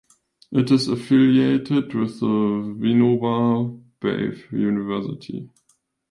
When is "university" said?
4.51-5.47